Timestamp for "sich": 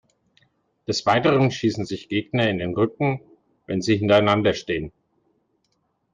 1.85-2.09